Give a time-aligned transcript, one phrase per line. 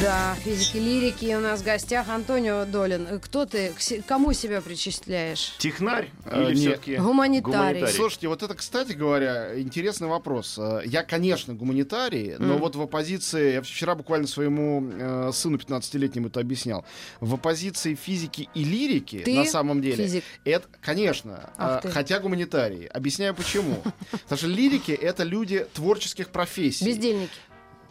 [0.00, 1.34] Да, физики лирики.
[1.36, 3.20] У нас в гостях Антонио Долин.
[3.20, 3.72] Кто ты?
[3.72, 5.54] К Кому себя причисляешь?
[5.58, 6.80] Технарь А, или нет.
[6.80, 7.86] все-таки Гуманитарий.
[7.88, 10.56] Слушайте, вот это, кстати говоря, интересный вопрос.
[10.58, 12.58] Э, Я, конечно, гуманитарий, но Мгм.
[12.58, 16.84] вот в оппозиции, я вчера буквально своему э, сыну 15-летнему это объяснял,
[17.20, 20.24] в оппозиции физики и лирики Ты на самом деле, физик.
[20.44, 21.88] это, конечно, Ах э, ты.
[21.92, 22.86] хотя гуманитарий.
[22.86, 23.82] Объясняю почему.
[24.10, 26.84] Потому что лирики— это люди творческих профессий.
[26.86, 27.30] Бездельники.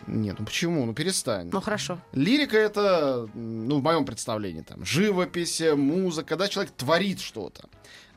[0.07, 0.85] Нет, ну почему?
[0.85, 1.49] Ну перестань.
[1.51, 1.99] Ну хорошо.
[2.13, 7.67] Лирика это, ну, в моем представлении, там, живопись, э, музыка, когда человек творит что-то.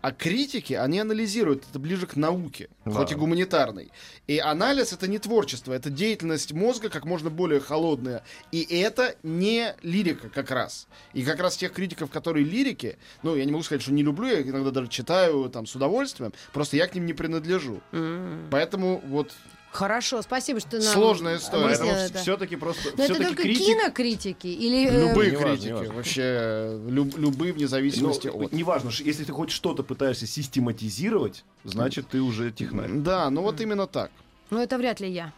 [0.01, 2.93] А критики, они анализируют, это ближе к науке, Да.
[2.93, 3.91] хоть и гуманитарной.
[4.29, 8.23] И анализ это не творчество, это деятельность мозга как можно более холодная.
[8.53, 10.87] И это не лирика как раз.
[11.15, 14.29] И как раз тех критиков, которые лирики, ну, я не могу сказать, что не люблю,
[14.29, 17.81] я их иногда даже читаю там с удовольствием, просто я к ним не принадлежу.
[17.91, 18.47] М.
[18.53, 19.33] Поэтому вот
[19.79, 21.67] Хорошо, спасибо, что нам Сложная история.
[21.67, 22.19] Поэтому это.
[22.19, 23.65] все-таки просто Но это все-таки только критик.
[23.67, 24.89] кинокритики или...
[24.89, 25.95] э, любые неважно, критики, неважно.
[25.95, 28.53] вообще э, люб- любые вне зависимости Ну, от.
[28.53, 32.91] неважно, если ты хоть что-то пытаешься систематизировать, значит ты уже технарь.
[32.91, 34.11] Да, ну вот именно так.
[34.51, 35.33] Ну это вряд ли я.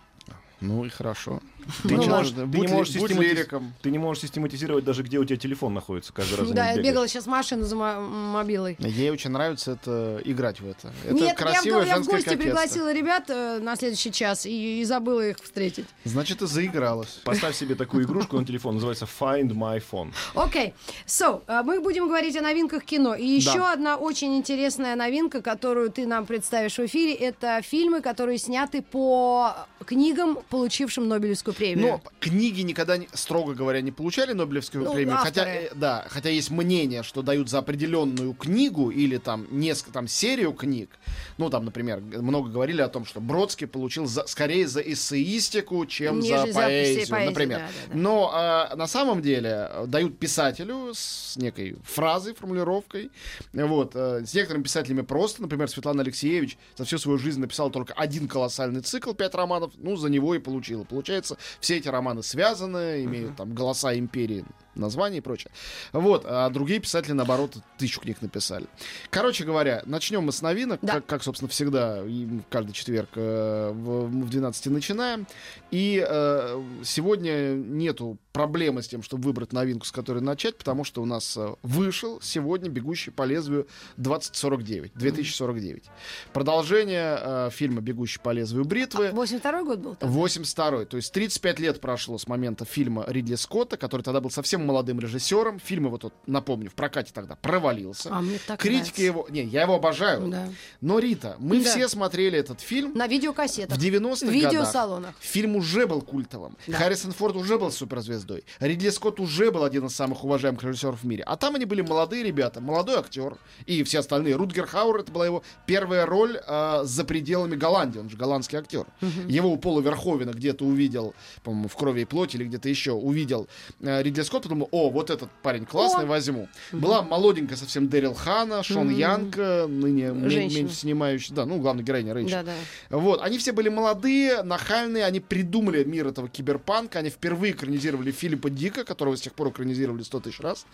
[0.62, 1.40] Ну и хорошо.
[1.82, 3.62] Ты Ну не можешь, ты Будь не можешь будь систематиз-.
[3.82, 6.50] Ты не можешь систематизировать даже где у тебя телефон находится каждый раз.
[6.50, 8.76] Да, я бегала сейчас машину за мо- мобилой.
[8.80, 10.92] Ей очень нравится это играть в это.
[11.04, 12.36] Это Нет, я, красивое в- я в гости кокетство.
[12.36, 15.86] пригласила ребят э, на следующий час и, и забыла их встретить.
[16.04, 17.20] Значит, ты заигралась.
[17.24, 20.12] Поставь себе такую игрушку на телефон, называется Find My Phone.
[20.34, 20.74] Окей,
[21.06, 23.14] so, э, мы будем говорить о новинках кино.
[23.14, 23.72] И еще Да.
[23.72, 29.54] одна очень интересная новинка, которую ты нам представишь в эфире, это фильмы, которые сняты по
[29.86, 31.86] книгам, получившим Нобелевскую премию.
[31.86, 35.16] Но книги никогда, строго говоря, не получали Нобелевскую Ну, премию.
[35.16, 35.66] Хотя, авторы.
[35.66, 40.52] э, да, хотя есть мнение, что дают за определенную книгу или там несколько там серию
[40.52, 40.90] книг.
[41.38, 46.20] Ну, там, например, много говорили о том, что Бродский получил за, скорее за эссеистику, чем
[46.20, 47.58] Нежели за за поэзию, поэзию, например.
[47.58, 47.98] да, да, да.
[47.98, 53.10] Но а, на самом деле дают писателю с некой фразой, формулировкой.
[53.52, 53.92] Вот.
[53.94, 55.42] э, С некоторыми писателями просто.
[55.42, 59.72] Например, Светлана Алексеевич за всю свою жизнь написала только один колоссальный цикл, пять романов.
[59.76, 60.84] Ну, за него и получила.
[60.84, 64.44] Получается, все эти романы связаны, имеют там голоса империи,
[64.74, 65.50] названия и прочее.
[65.92, 66.24] Вот.
[66.26, 68.66] А другие писатели, наоборот, тысячу книг написали.
[69.10, 70.94] Короче говоря, начнем мы с новинок, Да.
[70.94, 72.02] как, как, собственно, всегда,
[72.50, 75.26] каждый четверг э, в, в 12 начинаем.
[75.70, 81.02] И э, сегодня нету проблемы с тем, чтобы выбрать новинку, с которой начать, потому что
[81.02, 83.66] у нас э, вышел сегодня «Бегущий по лезвию
[83.98, 85.84] 2049», 2049.
[86.32, 89.10] Продолжение э, фильма «Бегущий по лезвию бритвы».
[89.12, 89.94] 82 год был?
[89.96, 90.14] тогда?
[90.14, 94.59] 82 то есть 35 лет прошло с момента фильма Ридли Скотта, который тогда был совсем
[94.66, 95.58] молодым режиссером.
[95.60, 98.08] Фильм его, тут, напомню, в прокате тогда провалился.
[98.12, 99.02] А мне так Критики нравится.
[99.02, 99.26] его...
[99.30, 100.28] Не, я его обожаю.
[100.28, 100.48] Да.
[100.80, 101.70] Но, Рита, мы Да.
[101.70, 103.76] все смотрели этот фильм На видеокассетах.
[103.76, 104.52] в 90-х В годах.
[104.52, 105.14] видеосалонах.
[105.20, 106.56] Фильм уже был культовым.
[106.66, 106.76] Да.
[106.78, 108.44] Харрисон Форд уже был суперзвездой.
[108.60, 111.22] Ридли Скотт уже был один из самых уважаемых режиссеров в мире.
[111.24, 114.36] А там они были молодые ребята, молодой актер и все остальные.
[114.36, 117.98] Рутгер Хауэр это была его первая роль а, за пределами Голландии.
[117.98, 118.86] Он же голландский актер.
[119.28, 123.48] Его у Пола Верховена где-то увидел, по-моему, в крови и плоти или где-то еще увидел
[123.80, 126.08] э, Ридли Скотт, подумал, о, вот этот парень классный, О!
[126.08, 126.48] возьму.
[126.72, 128.96] Была молоденькая совсем Дэрил Хана, Шон Мгм.
[128.96, 132.38] Янг, э, ныне меньше снимающий, да, ну, главная героиня Рэйчел.
[132.38, 132.42] Да,
[132.90, 132.96] да.
[132.96, 138.50] Вот, они все были молодые, нахальные, они придумали мир этого киберпанка, они впервые экранизировали Филиппа
[138.50, 140.66] Дика, которого с тех пор экранизировали 100 тысяч раз.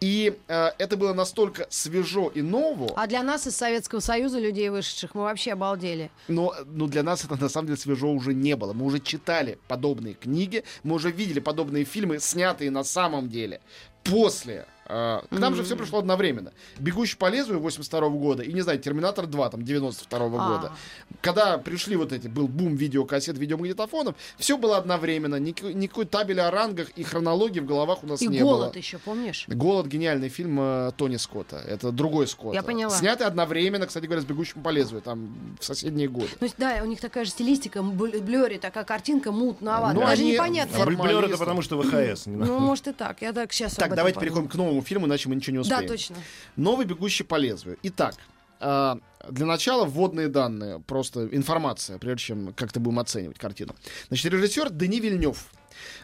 [0.00, 4.70] И э, это было настолько свежо и ново, А для нас из Советского Союза, людей
[4.70, 6.10] вышедших, мы вообще обалдели.
[6.28, 8.72] но ну, для нас это на самом деле свежо уже не было.
[8.72, 13.60] Мы уже читали подобные книги, мы уже видели подобные фильмы, снятые на самом деле
[14.04, 14.64] после.
[14.88, 16.52] Э, к нам же все пришло одновременно.
[16.78, 20.28] «Бегущий по лезвию» 82 года и, не знаю, «Терминатор 2» там 92 А.
[20.28, 20.72] года.
[21.20, 25.36] Когда пришли вот эти, был бум видеокассет, видеомагнитофонов, все было одновременно.
[25.36, 28.78] Ник- никакой табели о рангах и хронологии в головах у нас И не голод было.
[28.78, 29.44] еще, помнишь?
[29.48, 31.56] «Голод»— гениальный фильм э, Тони Скотта.
[31.56, 32.54] Это другой Скотт.
[32.54, 32.90] Я поняла.
[32.94, 36.28] Снятый одновременно, кстати говоря, с «Бегущим по лезвию», там в соседние годы.
[36.40, 39.94] Ну, да, у них такая же стилистика, бл- блюри, такая картинка мутноватая.
[39.94, 40.76] Ну, Даже непонятно.
[40.78, 42.26] форм- Блюр это потому что ВХС.
[42.26, 42.52] не надо.
[42.52, 43.20] Ну, может и так.
[43.22, 45.82] Я так сейчас Так, давайте переходим к новому фильму, иначе мы ничего не успеем.
[45.82, 46.16] Да, точно.
[46.56, 47.78] Новый «Бегущий по лезвию».
[47.82, 48.14] Итак,
[48.60, 48.98] а,
[49.28, 53.74] для начала вводные данные, просто информация, прежде чем как-то будем оценивать картину.
[54.08, 55.46] Значит, режиссер Дени Вильнев.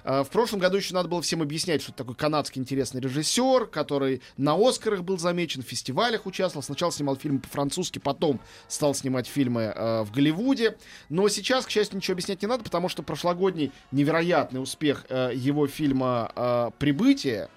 [0.05, 3.67] А, В прошлом году еще надо было всем объяснять, что это такой канадский интересный режиссер,
[3.67, 6.63] который на Оскарах был замечен, в фестивалях участвовал.
[6.63, 10.77] Сначала снимал фильмы по-французски, потом стал снимать фильмы э, в Голливуде.
[11.09, 15.67] Но сейчас, к счастью, ничего объяснять не надо, потому что прошлогодний невероятный успех э, его
[15.67, 17.49] фильма э, «Прибытие»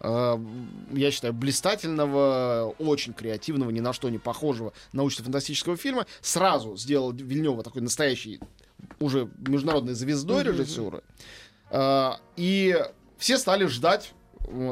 [0.00, 7.62] я считаю, блистательного, очень креативного, ни на что не похожего научно-фантастического фильма, сразу сделал Вильнева
[7.62, 8.40] такой настоящий
[9.00, 11.02] уже международной звездой режиссуры.
[11.70, 12.76] Э, И
[13.16, 14.17] все стали ждать э,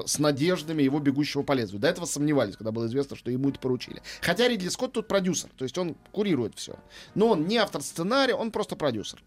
[0.06, 1.80] с надеждами его бегущего по лезвию.
[1.80, 4.02] До этого сомневались, когда было известно, что ему это поручили.
[4.20, 6.76] Хотя Ридли Скотт тут продюсер, то есть он курирует все.
[7.14, 9.22] Но он не автор сценария, он просто продюсер.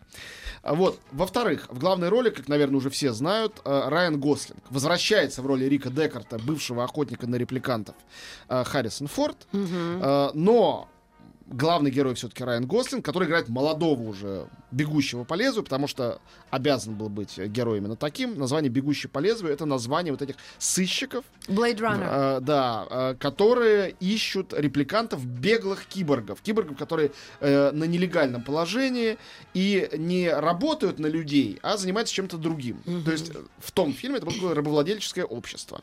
[0.62, 1.00] А Вот.
[1.12, 5.66] Во-вторых, в главной роли, как, наверное, уже все знают, э, Райан Гослинг возвращается в роли
[5.66, 7.96] Рика Декарта, бывшего охотника на репликантов
[8.48, 9.48] э, Харрисон Форд.
[9.54, 10.90] Э, Но
[11.50, 16.96] главный герой все-таки Райан Гослинг, который играет молодого уже бегущего по лезвию, потому что обязан
[16.96, 18.38] был быть героем именно таким.
[18.38, 22.38] Название «Бегущий по лезвию»— это название вот этих сыщиков, Blade Runner.
[22.38, 26.42] э, да, э, которые ищут репликантов беглых киборгов.
[26.42, 29.18] Киборгов, которые э, на нелегальном положении
[29.54, 32.82] и не работают на людей, а занимаются чем-то другим.
[33.06, 35.82] То есть э, в том фильме это было такое рабовладельческое общество.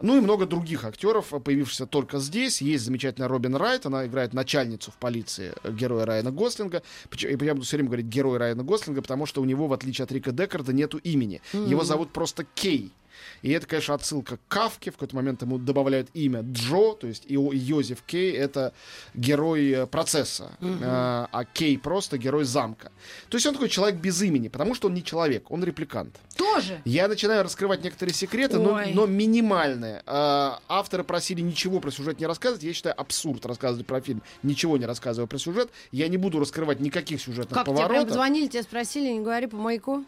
[0.00, 2.60] Ну и много других актеров, появившихся только здесь.
[2.60, 6.82] Есть замечательная Робин Райт, она играет начальницу в полиции э, героя Райана Гослинга.
[7.10, 10.04] Почему- Я буду все время говорить герой Райана Гослинга, потому что у него, в отличие
[10.04, 11.40] от Рика Декарда, нету имени.
[11.52, 12.92] Его зовут просто Кей.
[13.42, 14.90] И это, конечно, отсылка к Кавке.
[14.90, 18.72] В какой-то момент ему добавляют имя Джо, то есть Ио- Йозеф Кей— это
[19.14, 22.90] герой э, процесса, а, а Кей просто герой замка.
[23.28, 26.16] То есть он такой человек без имени, потому что он не человек, он репликант.
[26.36, 26.80] Тоже.
[26.84, 28.92] Я начинаю раскрывать некоторые секреты, но, Ой.
[28.94, 30.02] но минимальные.
[30.06, 32.62] А, авторы просили ничего про сюжет не рассказывать.
[32.62, 35.70] Я считаю, абсурд рассказывать про фильм, ничего не рассказывая про сюжет.
[35.92, 38.08] Я не буду раскрывать никаких сюжетных Как тебе прям поворотов.
[38.08, 40.04] позвонили, тебе спросили, не говори по маяку?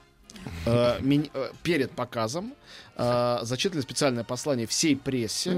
[0.67, 2.55] Э, э, перед показом
[2.97, 5.57] э, зачитали специальное послание всей прессе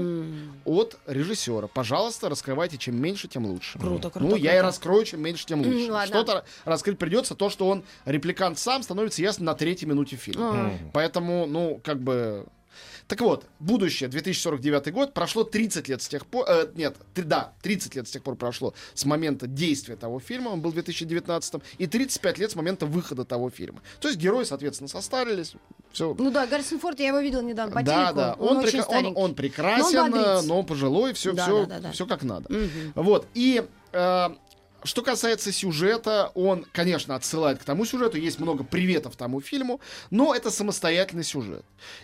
[0.65, 1.67] от режиссера.
[1.67, 3.79] Пожалуйста, раскрывайте, чем меньше, тем лучше.
[3.79, 4.63] Круто, круто, Ну, я и круто.
[4.63, 5.91] раскрою, чем меньше, тем лучше.
[5.91, 6.07] ладно.
[6.07, 10.51] Что-то раскрыть придется, то, что он репликант сам, становится ясно на третьей минуте фильма.
[10.53, 10.71] А.
[10.93, 12.45] Поэтому, ну, как бы...
[13.11, 16.45] Так вот, будущее, 2049 год, прошло 30 лет с тех пор...
[16.47, 20.61] э, нет, да, 30 лет с тех пор прошло с момента действия того фильма, он
[20.61, 23.81] был в 2019, и 35 лет с момента выхода того фильма.
[23.99, 25.55] То есть герои, соответственно, состарились,
[25.91, 26.15] все...
[26.17, 28.15] Ну да, Гаррисон Форд, я его видела недавно по Да, телеку.
[28.15, 31.65] да, Он, он, прека- он, он прекрасен, Но он э, но пожилой, все, Да, все,
[31.65, 31.91] да, да, да.
[31.91, 32.45] все как надо.
[32.47, 32.93] Мгм.
[32.95, 33.27] Вот.
[33.33, 33.61] И
[33.91, 34.29] э,
[34.83, 39.79] что касается сюжета, он, конечно, отсылает к тому сюжету, есть много приветов тому фильму,
[40.09, 41.63] но это самостоятельный сюжет.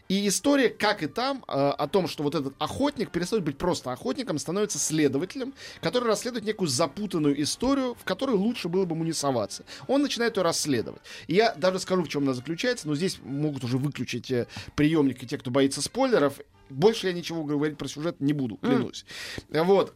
[0.09, 3.91] И история, как и там, э, о том, что вот этот охотник перестает быть просто
[3.91, 9.13] охотником, становится следователем, который расследует некую запутанную историю, в которую лучше было бы ему не
[9.13, 9.65] соваться.
[9.87, 11.01] Он начинает ее расследовать.
[11.27, 15.23] И я даже скажу, в чем она заключается, но здесь могут уже выключить э, приемник
[15.23, 16.39] и те, кто боится спойлеров.
[16.69, 19.05] Больше я ничего говорить про сюжет не буду, клянусь.
[19.49, 19.93] Вот.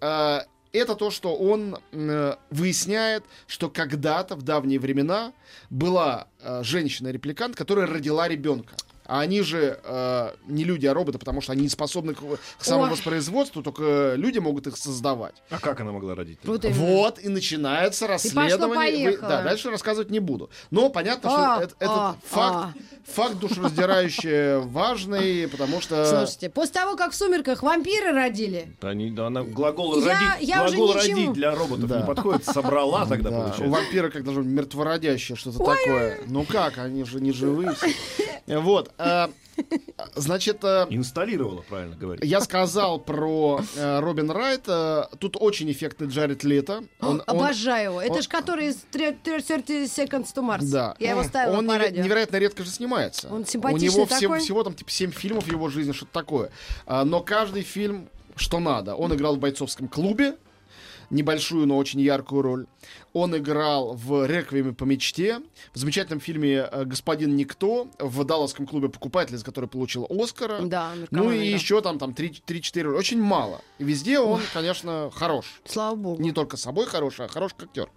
[0.74, 5.34] Это то, что он э, выясняет, что когда-то в давние времена
[5.70, 8.76] была э, женщина-репликант, которая родила ребенка.
[9.06, 12.64] А они же э, не люди, а роботы, потому что они не способны к, к
[12.64, 15.36] самовоспроизводству, только люди могут их создавать.
[15.50, 16.40] А как она могла родить?
[16.44, 16.64] Вот.
[16.66, 18.58] Вот и начинается расследование.
[18.58, 19.30] Вы- пошло-поехало.
[19.30, 20.50] да, дальше рассказывать не буду.
[20.70, 26.06] Но понятно, что А, это- этот а, факт, факт душераздирающий важный, потому что...
[26.06, 30.48] Слушайте, после того, как в «Сумерках» вампиры родили, Да, они- да, она глагол Я- родить,
[30.50, 31.16] я глагол ничему.
[31.18, 32.00] родить для роботов Да.
[32.02, 32.46] не подходит.
[32.46, 33.68] Собрала тогда Да, у получается.
[33.76, 36.20] вампира как даже мертвородящее что-то такое.
[36.28, 37.74] Ну как, они же не живые.
[38.48, 38.92] Вот.
[39.04, 39.28] Э,
[40.16, 42.24] Значит, э, Инсталлировала, правильно говорить.
[42.26, 44.64] я сказал про э, Робин Райт.
[44.68, 46.84] э, Тут очень эффектный Джаред Лето.
[47.00, 48.02] Он- он- обожаю его.
[48.02, 50.64] Это он- же который из 30 Seconds to Mars.
[50.72, 50.96] Да.
[51.00, 52.02] Я его ставила Он по радио.
[52.04, 53.28] невероятно редко же снимается.
[53.30, 54.40] Он У симпатичный него все- такой.
[54.40, 56.50] всего там типа 7 фильмов в его жизни, что-то такое.
[56.88, 58.96] Но каждый фильм, что надо.
[58.96, 60.36] Он играл в бойцовском клубе,
[61.12, 62.68] небольшую, но очень яркую роль.
[63.14, 65.42] Он играл в «Реквиеме по мечте»,
[65.74, 70.62] в замечательном фильме э, «Господин Никто», в «Далласском клубе покупателей», за который получил Оскара.
[70.62, 71.44] Да, Ну и да.
[71.44, 72.98] еще там, там 3-4 роли.
[72.98, 73.62] Очень мало.
[73.78, 75.62] И везде он, конечно, хорош.
[75.66, 76.22] Слава богу.
[76.22, 77.92] Не только собой хороший, а хороший актер.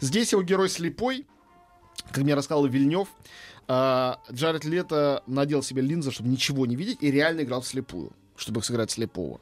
[0.00, 1.26] Здесь его герой слепой,
[2.12, 3.08] как мне рассказал Вильнев.
[3.66, 8.62] а, Джаред Лето надел себе линзы, чтобы ничего не видеть, и реально играл вслепую, чтобы
[8.62, 9.40] сыграть слепого.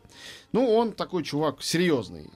[0.53, 2.31] Ну, он такой чувак серьезный.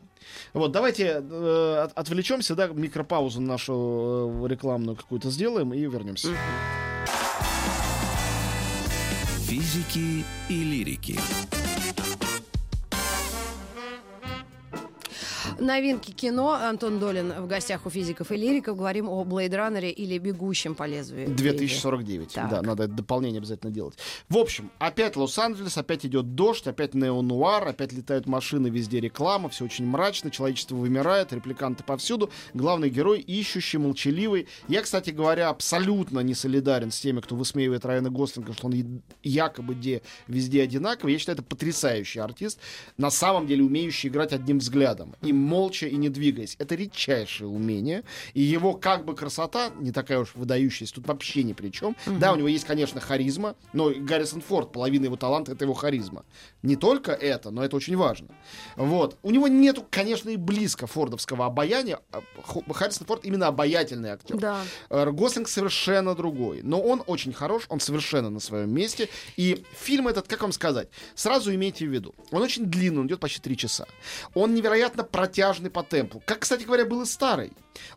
[0.52, 6.28] Вот, давайте э, от- отвлечемся, да, микропаузу нашу э, рекламную какую-то сделаем и вернемся.
[9.46, 11.18] Физики и лирики.
[15.60, 16.52] Новинки кино.
[16.52, 18.76] Антон Долин в гостях у физиков и лириков.
[18.76, 21.26] Говорим о Блейд Раннере или Бегущем по лезвию.
[21.26, 21.36] времени.
[21.36, 22.32] 2049.
[22.32, 22.50] Так.
[22.50, 23.94] Да, надо дополнение обязательно делать.
[24.28, 29.64] В общем, опять Лос-Анджелес, опять идет дождь, опять неонуар, опять летают машины, везде реклама, все
[29.64, 32.30] очень мрачно, человечество вымирает, репликанты повсюду.
[32.54, 34.48] Главный герой ищущий, молчаливый.
[34.68, 39.74] Я, кстати говоря, абсолютно не солидарен с теми, кто высмеивает Райана Гослинга, что он якобы
[39.74, 41.12] где, везде одинаковый.
[41.12, 42.58] Я считаю, это потрясающий артист,
[42.96, 45.14] на самом деле умеющий играть одним взглядом.
[45.22, 46.56] И молча, и не двигаясь.
[46.58, 48.04] Это редчайшее умение.
[48.34, 51.96] И его как бы красота, не такая уж выдающаяся, тут вообще ни при чем.
[52.06, 56.24] Да, у него есть, конечно, харизма, но Гаррисон Форд, половина его таланта, это его харизма.
[56.62, 58.28] Не только это, но это очень важно.
[58.76, 59.18] Вот.
[59.22, 61.98] У него нету, конечно, и близко фордовского обаяния.
[62.12, 62.22] А
[62.72, 64.36] Харрисон Форд именно обаятельный актер.
[64.36, 64.62] Да.
[64.88, 66.62] Э, Гослинг совершенно другой.
[66.62, 69.08] Но он очень хорош, он совершенно на своем месте.
[69.36, 72.14] И фильм этот, как вам сказать, сразу имейте в виду.
[72.30, 73.86] Он очень длинный, он идет почти три часа.
[74.34, 76.22] Он невероятно протяжный по темпу.
[76.26, 77.52] Как, кстати говоря, был и старый.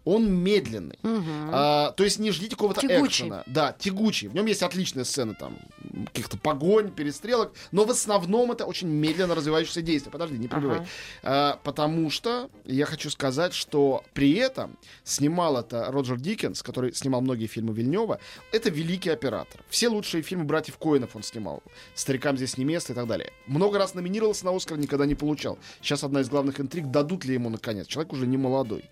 [0.05, 0.99] Он медленный.
[1.03, 3.25] А, то есть не ждите какого-то Тягучий.
[3.25, 3.43] экшена.
[3.47, 4.27] Да, тягучий.
[4.27, 5.57] В нем есть отличные сцены там
[6.05, 10.11] каких-то погонь, перестрелок, но в основном это очень медленно развивающееся действие.
[10.11, 10.77] Подожди, не прибывай.
[10.77, 10.87] Ага.
[11.23, 17.21] А, потому что я хочу сказать, что при этом снимал это Роджер Диккенс, который снимал
[17.21, 18.19] многие фильмы Вильнева.
[18.51, 19.61] Это великий оператор.
[19.69, 21.61] Все лучшие фильмы братьев Коинов он снимал.
[21.95, 23.31] Старикам здесь не место и так далее.
[23.47, 25.57] Много раз номинировался на Оскар, никогда не получал.
[25.81, 27.87] Сейчас одна из главных интриг, дадут ли ему наконец.
[27.87, 28.89] Человек уже не молодой.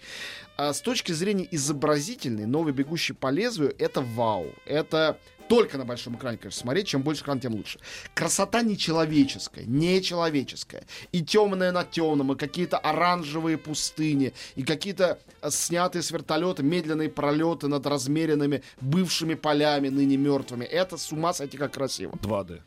[0.57, 4.47] А с точки зрения изобразительной, новый бегущий по лезвию это вау.
[4.65, 5.17] Это
[5.51, 6.87] только на большом экране, конечно, смотреть.
[6.87, 7.77] Чем больше экран, тем лучше.
[8.13, 10.85] Красота нечеловеческая, нечеловеческая.
[11.11, 17.09] И темное на темном, и какие-то оранжевые пустыни, и какие-то э, снятые с вертолета медленные
[17.09, 20.63] пролеты над размеренными бывшими полями, ныне мертвыми.
[20.63, 22.13] Это с ума сойти как красиво.
[22.21, 22.61] 2D.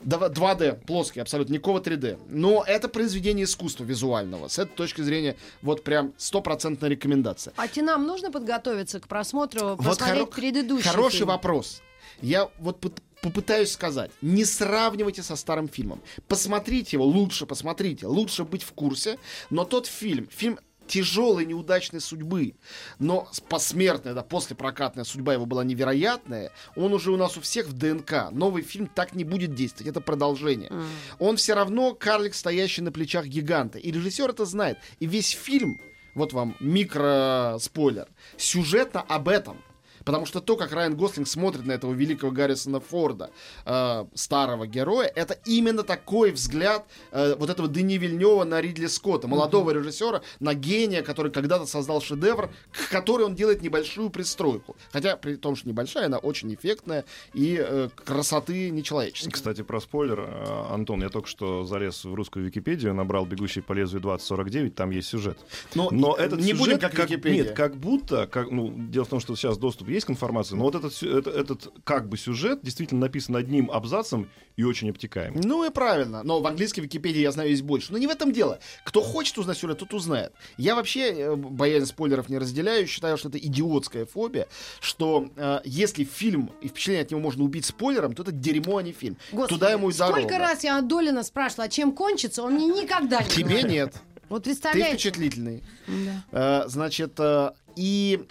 [0.00, 2.18] Дава- 2D, плоский, абсолютно, никакого 3D.
[2.28, 4.48] Но это произведение искусства визуального.
[4.48, 7.52] С этой точки зрения, вот прям стопроцентная рекомендация.
[7.56, 11.28] А те нам нужно подготовиться к просмотру, Вот посмотреть хоро- предыдущий Хороший фильм?
[11.28, 11.82] вопрос.
[12.22, 12.84] Я вот
[13.22, 16.00] попытаюсь сказать, не сравнивайте со старым фильмом.
[16.28, 19.18] Посмотрите его, лучше посмотрите, лучше быть в курсе.
[19.50, 22.54] Но тот фильм, фильм тяжелой, неудачной судьбы,
[22.98, 27.72] но посмертная, да, послепрокатная судьба его была невероятная, он уже у нас у всех в
[27.72, 28.30] ДНК.
[28.30, 30.72] Новый фильм так не будет действовать, это продолжение.
[31.18, 33.78] Он все равно карлик, стоящий на плечах гиганта.
[33.78, 34.78] И режиссер это знает.
[35.00, 35.80] И весь фильм,
[36.14, 39.62] вот вам микро-спойлер, сюжетно об этом.
[40.06, 43.30] Потому что то, как Райан Гослинг смотрит на этого великого Гаррисона Форда,
[43.64, 49.26] э, старого героя, это именно такой взгляд э, вот этого Дени Вильнева на Ридли Скотта,
[49.26, 54.76] молодого режиссера, на гения, который когда-то создал шедевр, к которой он делает небольшую пристройку.
[54.92, 59.32] Хотя, при том, что небольшая, она очень эффектная и э, красоты нечеловеческой.
[59.32, 63.72] Кстати, про спойлер, э, Антон, я только что залез в русскую Википедию, набрал «Бегущий по
[63.72, 65.36] лезвию 2049», там есть сюжет.
[65.74, 67.42] Но, Но этот не сюжет, будем как, Википедия.
[67.42, 70.62] Нет, как будто, как, ну, дело в том, что сейчас доступ есть к информации, но
[70.62, 75.34] вот этот, сю- это- этот как бы сюжет действительно написан одним абзацем и очень обтекаем.
[75.42, 76.22] Ну и правильно.
[76.22, 77.92] Но в английской Википедии я знаю есть больше.
[77.92, 78.58] Но не в этом дело.
[78.84, 80.32] Кто хочет узнать сюжет, тот узнает.
[80.56, 82.86] Я вообще э, боязнь спойлеров не разделяю.
[82.86, 84.48] Считаю, что это идиотская фобия,
[84.80, 88.82] что э, если фильм и впечатление от него можно убить спойлером, то это дерьмо, а
[88.82, 89.16] не фильм.
[89.32, 90.20] Господи, Туда ему и дорога.
[90.20, 93.70] Сколько раз я от Долина спрашивала, а чем кончится, он мне никогда не Тебе говорит.
[93.70, 93.94] нет.
[94.28, 94.94] Вот Ты представляете?
[94.94, 95.62] впечатлительный.
[95.86, 96.64] Да.
[96.64, 98.24] Э, Значит, э, и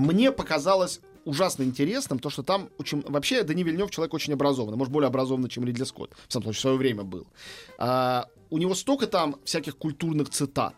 [0.00, 3.02] мне показалось ужасно интересным то, что там очень...
[3.02, 6.12] Вообще, Дани Вильнев человек очень образованный, может, более образованный, чем Ридли Скотт.
[6.28, 7.26] В самом случае, в свое время был.
[7.78, 10.74] А, у него столько там всяких культурных цитат.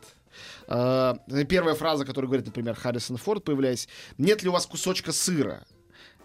[0.67, 1.17] А,
[1.49, 5.65] первая фраза, которую говорит, например, Харрисон Форд, появляясь, «Нет ли у вас кусочка сыра?»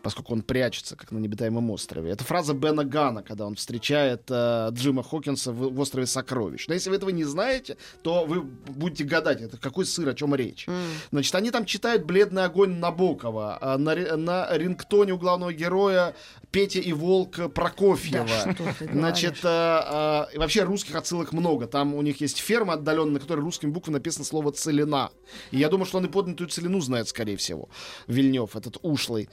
[0.01, 2.11] Поскольку он прячется, как на небитаемом острове.
[2.11, 6.67] Это фраза Бена Гана, когда он встречает э, Джима Хокинса в, в острове Сокровищ.
[6.67, 10.35] Но если вы этого не знаете, то вы будете гадать, это какой сыр, о чем
[10.35, 10.67] речь.
[11.11, 16.15] Значит, они там читают «Бледный огонь» Набокова, а на, на рингтоне у главного героя
[16.51, 18.55] Петя и Волк Прокофьева.
[18.79, 21.67] Да Значит, э, э, вообще русских отсылок много.
[21.67, 25.11] Там у них есть ферма отдаленная, на которой русскими буквами написано слово «целина».
[25.51, 27.69] И я думаю, что он и поднятую целину знает, скорее всего.
[28.07, 29.29] Вильнев, этот ушлый.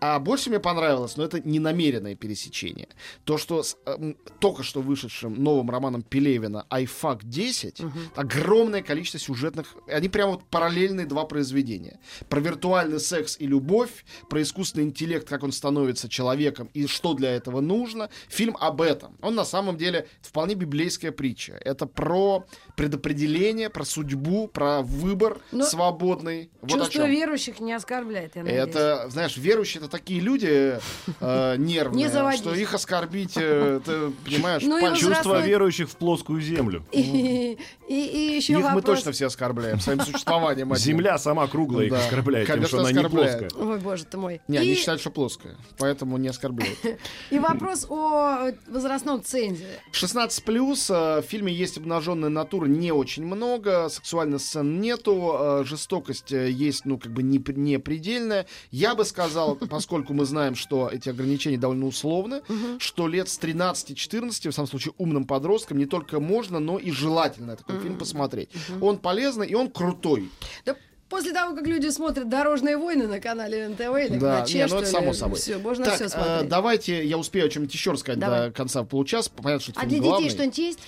[0.00, 2.88] А больше мне понравилось, но это ненамеренное пересечение.
[3.24, 9.74] То, что с эм, только что вышедшим новым романом Пелевина «Айфак 10» огромное количество сюжетных...
[9.86, 12.00] Они прямо вот параллельные два произведения.
[12.28, 17.30] Про виртуальный секс и любовь, про искусственный интеллект, как он становится человеком и что для
[17.34, 18.08] этого нужно.
[18.28, 19.18] Фильм об этом.
[19.20, 21.60] Он на самом деле вполне библейская притча.
[21.62, 26.50] Это про предопределение, про судьбу, про выбор Но свободный.
[26.62, 28.68] Вот Чувство верующих не оскорбляет, я надеюсь.
[28.68, 30.78] Это, знаешь, верующие это такие люди
[31.20, 35.48] э, нервные, Не что их оскорбить, э, ты понимаешь, Ну возраст- Чувство Здравствуй.
[35.48, 36.84] верующих в плоскую землю.
[36.92, 38.84] И, и- и еще Их мы вопрос.
[38.98, 40.72] точно все оскорбляем своим существованием.
[40.72, 40.76] одним.
[40.84, 41.98] Земля сама круглая их Да.
[41.98, 43.48] оскорбляет тем, Конечно, что она не плоская.
[43.58, 44.40] Ой, боже ты мой.
[44.46, 46.78] Не, и, они считают, что плоская, поэтому не оскорбляют.
[47.30, 49.66] и вопрос о возрастном цензе.
[49.92, 50.88] 16 плюс.
[50.88, 56.84] В фильме есть обнаженная натура не очень много, сексуальных сцен нету, э, жестокость э, есть,
[56.84, 58.46] ну, как бы не, не предельная.
[58.70, 62.42] Я бы сказал, поскольку мы знаем, что эти ограничения довольно условны,
[62.78, 67.56] что лет с 13-14, в самом случае умным подросткам, не только можно, но и желательно
[67.56, 68.50] такой фильм посмотреть.
[68.80, 70.28] Он полезный и он крутой.
[70.66, 70.76] Да
[71.08, 74.76] после того, как люди смотрят «Дорожные войны» на канале НТВ или Да, на не, ну
[74.76, 75.38] это ли, само собой.
[75.38, 76.48] Все, можно так, все э, смотреть.
[76.48, 78.48] давайте я успею о чем-нибудь еще рассказать Давай.
[78.48, 79.30] до конца получаса.
[79.30, 80.30] Понятно, что это а для детей главный.
[80.30, 80.78] что-нибудь есть?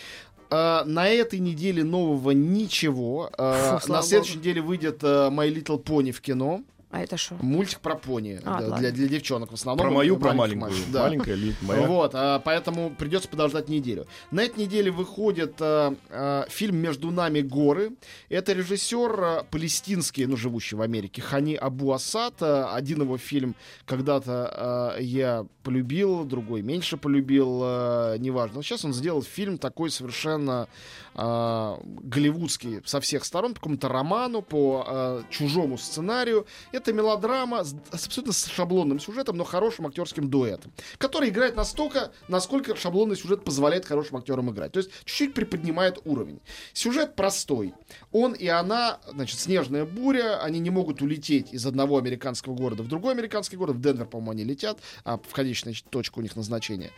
[0.50, 3.30] Э, на этой неделе нового ничего.
[3.37, 4.40] Э, Фу, на следующей богу.
[4.44, 6.62] неделе выйдет э, My Little Pony в кино.
[6.92, 7.37] А это что?
[7.40, 8.38] Мультик про пони.
[8.44, 9.87] А, да, для, для девчонок в основном.
[9.87, 10.70] Про мою, про маленькую.
[10.70, 11.02] мальчиков, да.
[11.04, 11.87] Маленькая ли моя.
[11.87, 14.06] Вот, а, поэтому придется подождать неделю.
[14.30, 17.92] На этой неделе выходит а, а, фильм «Между нами горы».
[18.28, 22.34] Это режиссер а, палестинский, ну, живущий в Америке, Хани Абу Асад.
[22.42, 23.54] А, Один его фильм
[23.87, 28.56] когда-то а, я полюбил, другой меньше полюбил, а, неважно.
[28.56, 30.68] Но сейчас он сделал фильм такой совершенно
[31.14, 36.46] а, голливудский со всех сторон, по какому-то роману, по а, чужому сценарию.
[36.72, 42.12] Это мелодрама с, с абсолютно с шаблонным сюжетом, но хорошим актерским дуэтом, который играет настолько,
[42.28, 44.72] насколько шаблонный сюжет позволяет хорошим актерам играть.
[44.72, 46.40] То есть чуть-чуть приподнимает уровень.
[46.72, 47.74] Сюжет простой.
[48.10, 52.88] Он и она, значит, снежная буря, они не могут улететь из одного американского города в
[52.88, 53.76] другой американский город.
[53.76, 56.90] В Денвер, по-моему, они летят, а в конечной точку у них назначения.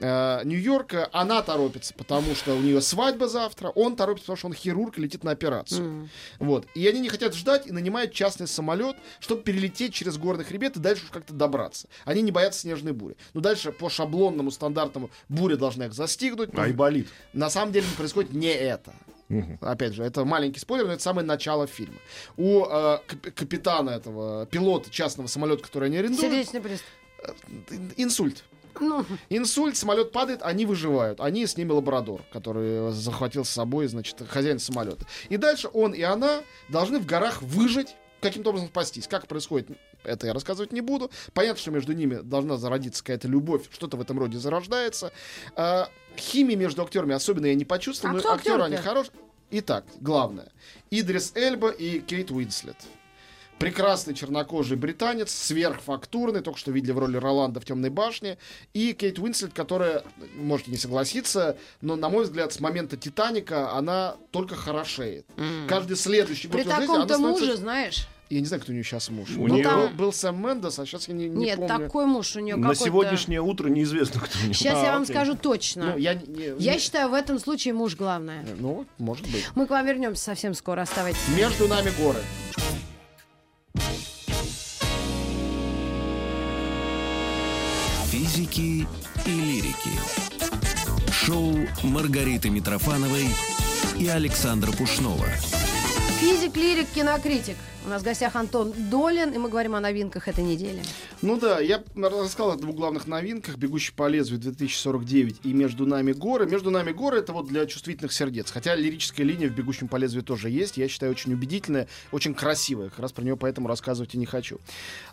[0.00, 4.54] Э, Нью-Йорк, она торопится, потому что у нее свадьба завтра, он торопится, потому что он
[4.54, 6.08] хирург и летит на операцию.
[6.38, 6.66] Вот.
[6.74, 8.96] И они не хотят ждать и нанимают частный самолет,
[9.30, 11.86] чтобы перелететь через горный хребет и дальше уж как-то добраться.
[12.04, 13.16] Они не боятся снежной бури.
[13.32, 16.50] Но дальше по шаблонному, стандартному буря должна их застигнуть.
[16.54, 17.08] А и болит.
[17.32, 18.92] На самом деле происходит не это.
[19.60, 21.98] Опять же, это маленький спойлер, но это самое начало фильма.
[22.36, 26.88] У э, кап- капитана этого, пилота частного самолета, который они арендуют, Сердечный приступ.
[27.96, 28.42] инсульт.
[28.80, 31.20] Ну, Инсульт, самолет падает, они выживают.
[31.20, 35.04] Они с ними лабрадор, который захватил с собой, значит, хозяин самолета.
[35.28, 39.06] И дальше он и она должны в горах выжить, каким-то образом спастись.
[39.06, 39.68] Как происходит,
[40.04, 41.10] это я рассказывать не буду.
[41.32, 45.12] Понятно, что между ними должна зародиться какая-то любовь, что-то в этом роде зарождается.
[45.56, 49.12] А, химии между актерами особенно я не почувствовал, А но актеры они хорошие.
[49.50, 50.48] Итак, главное.
[50.90, 52.76] Идрис Эльба и Кейт Уинслет.
[53.60, 58.38] Прекрасный чернокожий британец, сверхфактурный, только что видели в роли Роланда в «Темной башне»,
[58.72, 60.02] и Кейт Уинслет, которая,
[60.34, 65.26] можете не согласиться, но, на мой взгляд, с момента «Титаника» она только хорошеет.
[65.68, 68.08] Каждый следующий год при жизни она таком-то становится- муже, знаешь.
[68.30, 69.28] Я не знаю, кто у нее сейчас муж.
[69.36, 71.68] У Ну, неё- был, был Сэм Мендес, а сейчас я не, не Нет, помню.
[71.84, 72.84] такой муж у нее На какой-то...
[72.84, 74.52] сегодняшнее утро неизвестно, кто у него.
[74.54, 75.14] Сейчас А, я вам окей.
[75.14, 75.86] скажу точно.
[75.92, 78.46] Ну, я, не- не- Я не- считаю, в этом случае муж главное.
[78.58, 79.44] Ну, может быть.
[79.56, 80.82] Мы к вам вернемся совсем скоро.
[80.82, 81.20] Оставайтесь.
[81.36, 82.20] Между нами горы.
[88.32, 88.86] Физики
[89.26, 89.90] и лирики.
[91.10, 93.26] Шоу Маргариты Митрофановой
[93.98, 95.26] и Александра Пушнова.
[96.20, 97.56] Физик, лирик, кинокритик.
[97.86, 100.82] У нас в гостях Антон Долин, и мы говорим о новинках этой недели.
[101.22, 106.12] Ну да, я рассказал о двух главных новинках «Бегущий по лезвию 2049» и «Между нами
[106.12, 106.46] горы».
[106.46, 108.50] «Между нами горы»— это вот для чувствительных сердец.
[108.50, 110.76] Хотя лирическая линия в «Бегущем по лезвию» тоже есть.
[110.76, 112.90] Я считаю, очень убедительная, очень красивая.
[112.90, 114.58] Как раз про нее поэтому рассказывать и не хочу.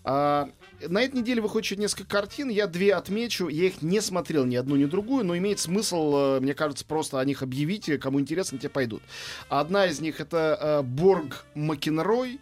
[0.04, 0.50] А,
[0.86, 2.50] на этой неделе выходит еще несколько картин.
[2.50, 3.48] Я две отмечу.
[3.48, 7.22] Я их не смотрел ни одну, ни другую, но имеет смысл, э, мне кажется, просто
[7.22, 7.90] о них объявить.
[8.02, 9.02] Кому интересно, те пойдут.
[9.48, 12.42] Одна из них— это э, Борг Макенрой.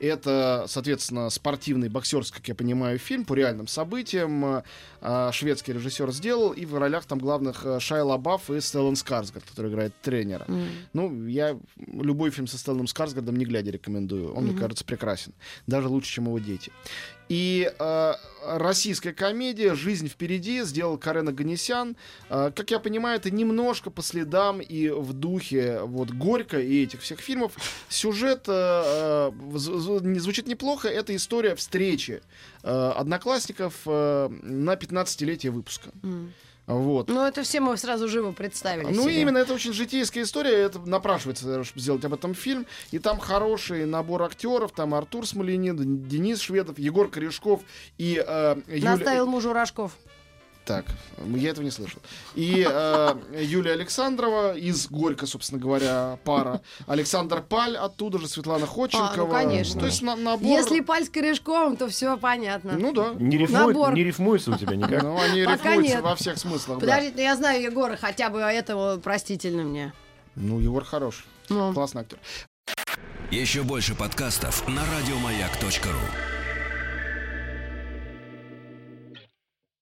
[0.00, 4.62] Это, соответственно, спортивный боксерский, как я понимаю, фильм по реальным событиям.
[5.00, 6.52] Э, Шведский режиссер сделал.
[6.52, 10.46] И в ролях там главных э, Шайа Лабаф и Стеллан Скарсгард, который играет тренера.
[10.92, 14.34] Ну, я любой фильм со Стелланом Скарсгардом не глядя рекомендую.
[14.34, 15.32] Он, мне кажется, прекрасен.
[15.66, 16.72] Даже лучше, чем его дети.
[17.28, 18.12] И э,
[18.46, 21.96] российская комедия «Жизнь впереди» сделал Карена Ганесян.
[22.30, 27.02] Э, как я понимаю, это немножко по следам и в духе вот «Горько» и этих
[27.02, 27.52] всех фильмов.
[27.88, 29.30] Сюжет э, э,
[30.18, 30.88] звучит неплохо.
[30.88, 32.22] Это история встречи
[32.62, 35.90] э, одноклассников э, на 15-летие выпуска.
[36.66, 37.08] Вот.
[37.08, 39.22] Ну, это все мы сразу живо представили Ну, себе.
[39.22, 42.66] именно это очень житейская история, это напрашивается, чтобы сделать об этом фильм.
[42.90, 47.62] И там хороший набор актеров, там Артур Смоленин, Денис Шведов, Егор Корешков
[47.96, 48.96] и э, Юля...
[48.96, 49.92] Наставил мужу Рожков.
[50.68, 50.84] Так,
[51.34, 51.98] я этого не слышал.
[52.34, 56.60] И э, Юлия Александрова из Горько, собственно говоря, пара.
[56.86, 59.12] Александр Паль оттуда же, Светлана Ходченкова.
[59.14, 59.80] А, ну, конечно.
[59.80, 60.46] То есть на- набор...
[60.46, 62.74] Если паль с корешковым, то все понятно.
[62.78, 63.14] Ну да.
[63.14, 63.94] Не, рифмует, Набор.
[63.94, 65.02] не рифмуется у тебя никак.
[65.02, 66.02] Ну, они Пока рифмуются нет.
[66.02, 66.80] во всех смыслах.
[66.80, 66.86] да.
[66.86, 69.94] Подождите, ну я знаю Егора, хотя бы этого простительно мне.
[70.34, 71.24] Ну, Егор хороший.
[71.48, 71.72] Ну.
[71.72, 72.18] Классный актер.
[73.30, 76.37] Еще больше подкастов на радиомаяк.ру.